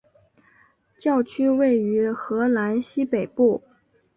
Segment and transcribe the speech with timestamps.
[0.97, 3.61] 教区位于荷兰西北部。